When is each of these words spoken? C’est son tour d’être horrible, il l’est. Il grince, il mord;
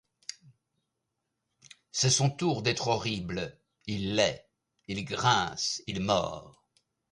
C’est 1.91 2.09
son 2.09 2.31
tour 2.31 2.63
d’être 2.63 2.87
horrible, 2.87 3.55
il 3.85 4.15
l’est. 4.15 4.49
Il 4.87 5.05
grince, 5.05 5.83
il 5.85 5.99
mord; 5.99 6.65